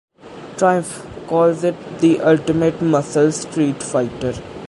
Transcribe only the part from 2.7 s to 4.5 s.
muscle streetfighter".